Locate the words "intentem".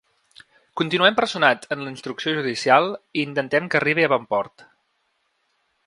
3.27-3.71